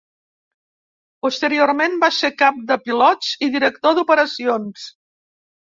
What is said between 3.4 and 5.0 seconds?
i Director d'Operacions.